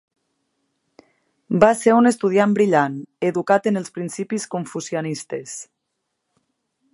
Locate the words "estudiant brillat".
2.11-2.95